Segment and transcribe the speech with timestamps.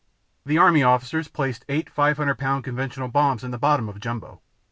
[0.47, 4.41] The Army officers placed eight 500 pound conventional bombs in the bottom of Jumbo.